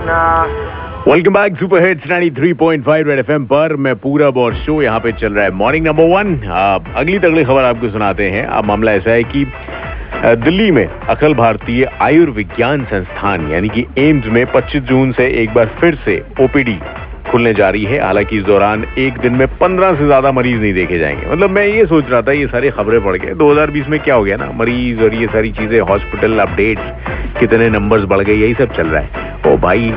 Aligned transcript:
Welcome 0.00 1.34
back 1.34 1.56
super 1.56 1.86
hits 1.86 2.06
93.5 2.08 3.06
red 3.06 3.18
FM 3.18 3.44
पर। 3.46 3.74
मैं 3.76 3.94
पूरा 3.96 4.28
और 4.42 4.54
शो 4.56 4.80
यहाँ 4.82 5.00
पे 5.00 5.12
चल 5.12 5.32
रहा 5.32 5.44
है। 5.44 5.50
मॉर्निंग 5.54 5.86
नंबर 5.86 6.04
वन 6.10 6.34
अगली 6.96 7.18
तगड़ी 7.18 7.44
खबर 7.44 7.64
आपको 7.64 7.88
सुनाते 7.90 8.28
हैं। 8.30 8.44
अब 8.44 8.64
मामला 8.64 8.92
ऐसा 8.92 9.10
है 9.10 9.22
कि 9.24 9.44
दिल्ली 10.44 10.70
में 10.70 10.86
अखिल 10.86 11.34
भारतीय 11.34 11.84
आयुर्विज्ञान 12.02 12.84
संस्थान, 12.84 13.50
यानी 13.52 13.68
कि 13.68 13.86
एम्स 13.98 14.26
में 14.26 14.44
25 14.52 14.82
जून 14.82 15.12
से 15.12 15.26
एक 15.42 15.54
बार 15.54 15.76
फिर 15.80 15.98
से 16.04 16.22
ओपीडी 16.40 16.78
खुलने 17.30 17.54
जा 17.54 17.68
रही 17.70 17.84
है। 17.84 18.00
हालाँकि 18.00 18.36
इस 18.36 18.44
दौरान 18.44 18.84
एक 18.98 19.18
दिन 19.18 19.32
में 19.32 19.46
15 19.58 19.94
से 19.94 20.06
ज़्यादा 20.06 20.32
मरीज़ 20.32 20.60
नहीं 20.60 20.74
देखे 20.74 20.98
जाएँगे। 20.98 21.30
मतलब 21.32 21.50
मैं 21.50 21.66
ये 21.66 21.86
सोच 21.86 22.10
रहा 22.10 22.22
था, 22.22 22.32
ये 22.32 22.46
सारी 22.46 22.70
खबरें 22.70 23.00
पढ़ 23.04 23.16
के 23.16 23.34
2020 23.34 23.88
में 23.88 23.98
क्या 24.00 24.14
हो 24.14 24.24
गया 24.24 24.36
ना? 24.36 24.50
मरीज़ 24.54 25.02
और 25.02 25.14
ये 25.14 25.26
सारी 25.26 25.52
चीज़ें 25.52 25.80
हॉस्पिटल 25.80 26.38
अपडेट 26.38 26.78
कितने 27.40 27.68
नंबर्स 27.70 28.04
बढ़ 28.04 28.20
गए, 28.20 28.34
यही 28.34 28.54
सब 28.54 28.76
चल 28.76 28.86
रहा 28.86 29.00
है। 29.00 29.19
ओ 29.50 29.56
भाई, 29.56 29.94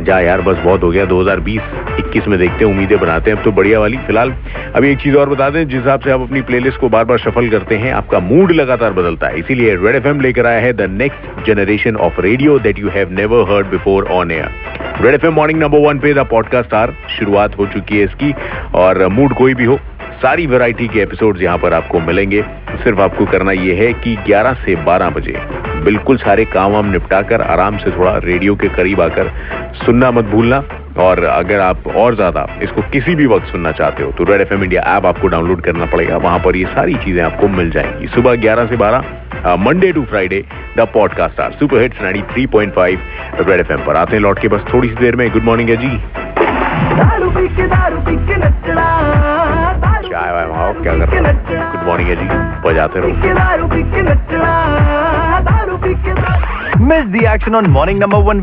जा 0.00 0.20
यार, 0.20 0.40
बस 0.40 0.56
बहुत 0.56 0.82
हो 0.82 0.90
गया। 0.90 1.04
2020 1.04 1.62
21 1.98 2.28
में 2.28 2.38
देखते 2.38 2.64
हैं, 2.64 2.72
उम्मीदें 2.72 2.98
बनाते 2.98 3.30
हैं। 3.30 3.38
अब 3.38 3.44
तो 3.44 3.52
बढ़िया 3.52 3.80
वाली, 3.80 3.96
फ़िलहाल। 3.96 4.34
अभी 4.74 4.90
एक 4.90 4.98
चीज़ 4.98 5.16
और 5.16 5.28
बता 5.28 5.50
दें, 5.50 5.68
जिस 5.68 5.78
हिसाब 5.78 6.00
से 6.00 6.10
आप 6.10 6.20
अपनी 6.20 6.40
प्लेलिस्ट 6.40 6.80
को 6.80 6.88
बार 6.88 7.04
बार 7.04 7.18
सफल 7.18 7.48
करते 7.48 7.76
हैं, 7.76 7.92
आपका 7.92 8.18
मूड 8.20 8.52
लगातार 8.52 8.92
बदलता 8.92 9.26
है। 9.26 9.38
इसीलिए 9.38 9.74
रेड 9.76 9.96
एफएम 9.96 10.20
लेकर 10.20 10.46
आया 10.46 10.60
है 10.60 10.72
the 10.72 10.80
next 10.80 11.46
generation 11.46 11.96
of 11.96 12.20
radio 12.20 12.58
that 12.58 12.78
you 12.78 12.88
have 12.88 13.12
never 13.12 13.54
heard 13.54 13.66
before 13.66 14.04
on 14.04 14.30
air 14.30 14.50
red 15.02 15.14
FM 15.14 15.32
morning 15.32 15.60
number 15.60 15.78
one 15.78 15.98
पे 15.98 16.14
द 16.14 16.18
पॉडकास्ट 16.18 16.74
आर 16.74 16.94
शुरुआत 17.18 17.58
हो 17.58 17.66
चुकी 17.66 17.98
है 17.98 18.04
इसकी। 18.04 18.34
और 18.74 19.06
मूड 19.08 19.34
कोई 19.34 19.54
भी 19.54 19.64
हो, 19.64 19.78
सारी 20.22 20.46
वैरायटी 20.46 20.88
के 20.88 21.00
एपिसोड्स 21.00 21.42
यहाँ 21.42 21.58
पर 21.58 21.74
आपको 21.74 22.00
मिलेंगे। 22.00 22.42
सिर्फ़ 22.84 23.00
आपको 23.00 23.26
करना 23.26 23.52
यह 23.52 23.74
है 23.74 23.92
कि 23.92 24.16
11 24.16 24.52
से 24.52 24.76
12 24.76 25.10
बजे। 25.10 25.65
बिल्कुल 25.86 26.16
सारे 26.18 26.44
काम 26.52 26.72
वाम 26.72 26.86
निपटा 26.92 27.20
कर 27.28 27.42
आराम 27.42 27.76
से 27.78 27.90
थोड़ा 27.90 28.16
रेडियो 28.24 28.54
के 28.56 28.68
करीब 28.70 29.00
आकर 29.00 29.30
सुनना 29.84 30.10
मत 30.10 30.24
भूलना। 30.26 30.62
और 30.98 31.22
अगर 31.24 31.60
आप 31.60 31.86
और 31.96 32.14
ज़्यादा 32.14 32.46
इसको 32.62 32.82
किसी 32.92 33.14
भी 33.14 33.26
वक्त 33.26 33.46
सुनना 33.46 33.72
चाहते 33.72 34.02
हो 34.02 34.10
तो 34.18 34.24
रेड 34.24 34.40
एफएम 34.40 34.62
इंडिया 34.64 34.82
ऐप 34.96 35.06
आपको 35.06 35.28
डाउनलोड 35.28 35.60
करना 35.62 35.86
पड़ेगा। 35.86 36.16
वहाँ 36.18 36.38
पर 36.44 36.56
ये 36.56 36.64
सारी 36.66 36.94
चीज़ें 37.04 37.22
आपको 37.24 37.48
मिल 37.50 37.70
जाएँगी। 37.70 38.06
सुबह 38.14 38.36
11 38.42 38.66
से 38.68 38.76
12 38.76 39.00
Monday 39.58 39.92
to 39.92 40.02
Friday 40.04 40.40
the 40.78 40.86
podcast 40.94 41.40
R 41.40 41.50
super 41.58 41.82
hits 41.82 41.98
93.5 42.02 42.98
red 43.40 43.60
FM 43.60 43.84
पर। 43.86 43.96
आते 43.96 44.16
हैं 44.16 44.22
लौट 44.22 44.38
के 44.38 44.48
बस 44.48 44.64
थोड़ी 44.72 44.88
सी 44.88 44.94
देर 44.96 45.16
में। 45.16 45.28
गुड 45.32 45.44
मॉर्निंग 45.44 45.68
है 45.70 45.76
जी 45.76 45.92
चाय 50.08 50.32
वाय 50.32 50.44
क्या 50.82 50.92
कर 50.94 51.08
रहे 51.08 51.18
हो? 51.18 51.32
गुड 51.72 51.86
मॉर्निंग 51.86 52.08
है 52.08 52.16
जी 52.16 52.26
बजाते 52.68 53.00
रहो। 53.00 53.10
Miss 56.86 57.04
the 57.10 57.26
action 57.26 57.56
on 57.56 57.68
morning 57.68 57.98
number 57.98 58.20
one. 58.20 58.40